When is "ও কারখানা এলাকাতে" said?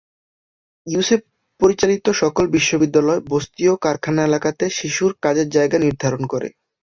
3.67-4.65